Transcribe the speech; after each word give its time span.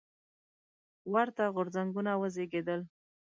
ورته 1.13 1.43
غورځنګونه 1.55 2.11
وزېږېدل. 2.21 2.81